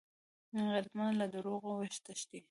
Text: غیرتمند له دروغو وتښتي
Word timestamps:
غیرتمند 0.67 1.15
له 1.21 1.25
دروغو 1.33 1.69
وتښتي 1.75 2.39